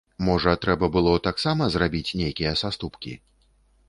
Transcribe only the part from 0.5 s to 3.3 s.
трэба было таксама зрабіць нейкія саступкі?